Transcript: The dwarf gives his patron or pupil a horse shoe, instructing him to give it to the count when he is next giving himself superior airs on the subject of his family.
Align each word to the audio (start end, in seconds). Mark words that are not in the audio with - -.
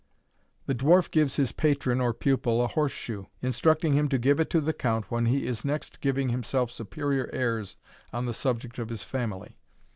The 0.65 0.73
dwarf 0.73 1.11
gives 1.11 1.35
his 1.35 1.51
patron 1.51 2.01
or 2.01 2.11
pupil 2.11 2.63
a 2.63 2.67
horse 2.67 2.91
shoe, 2.91 3.27
instructing 3.43 3.93
him 3.93 4.09
to 4.09 4.17
give 4.17 4.39
it 4.39 4.49
to 4.49 4.59
the 4.59 4.73
count 4.73 5.11
when 5.11 5.27
he 5.27 5.45
is 5.45 5.63
next 5.63 6.01
giving 6.01 6.29
himself 6.29 6.71
superior 6.71 7.29
airs 7.31 7.75
on 8.11 8.25
the 8.25 8.33
subject 8.33 8.79
of 8.79 8.89
his 8.89 9.03
family. 9.03 9.59